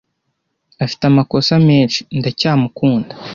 [0.83, 1.99] Afite amakosa menshi.
[2.17, 3.13] Ndacyamukunda.